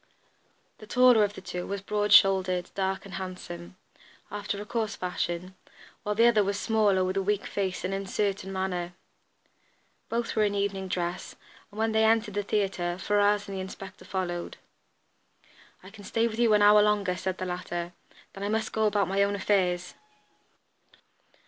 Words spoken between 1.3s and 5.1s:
the two was broad shouldered, dark and handsome, after a coarse